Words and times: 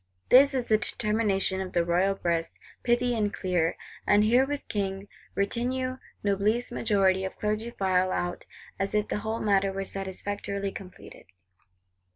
This 0.29 0.55
is 0.55 0.65
the 0.65 0.79
determination 0.79 1.61
of 1.61 1.73
the 1.73 1.85
royal 1.85 2.15
breast: 2.15 2.57
pithy 2.81 3.15
and 3.15 3.31
clear. 3.31 3.77
And 4.07 4.23
herewith 4.23 4.67
King, 4.67 5.07
retinue, 5.35 5.97
Noblesse, 6.23 6.71
majority 6.71 7.23
of 7.23 7.35
Clergy 7.35 7.69
file 7.69 8.11
out, 8.11 8.47
as 8.79 8.95
if 8.95 9.09
the 9.09 9.19
whole 9.19 9.39
matter 9.41 9.71
were 9.71 9.85
satisfactorily 9.85 10.71
completed. 10.71 11.25